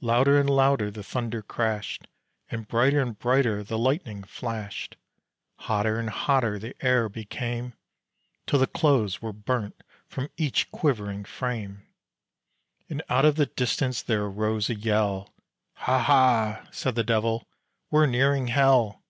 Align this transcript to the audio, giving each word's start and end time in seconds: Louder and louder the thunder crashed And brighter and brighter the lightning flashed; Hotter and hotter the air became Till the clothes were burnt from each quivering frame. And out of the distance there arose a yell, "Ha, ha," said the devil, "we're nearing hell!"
Louder 0.00 0.40
and 0.40 0.48
louder 0.48 0.90
the 0.90 1.02
thunder 1.02 1.42
crashed 1.42 2.06
And 2.50 2.66
brighter 2.66 3.02
and 3.02 3.18
brighter 3.18 3.62
the 3.62 3.76
lightning 3.76 4.22
flashed; 4.24 4.96
Hotter 5.56 6.00
and 6.00 6.08
hotter 6.08 6.58
the 6.58 6.74
air 6.82 7.10
became 7.10 7.74
Till 8.46 8.60
the 8.60 8.66
clothes 8.66 9.20
were 9.20 9.34
burnt 9.34 9.76
from 10.06 10.30
each 10.38 10.70
quivering 10.72 11.26
frame. 11.26 11.82
And 12.88 13.02
out 13.10 13.26
of 13.26 13.36
the 13.36 13.44
distance 13.44 14.00
there 14.00 14.24
arose 14.24 14.70
a 14.70 14.74
yell, 14.74 15.34
"Ha, 15.74 15.98
ha," 15.98 16.66
said 16.70 16.94
the 16.94 17.04
devil, 17.04 17.46
"we're 17.90 18.06
nearing 18.06 18.46
hell!" 18.46 19.02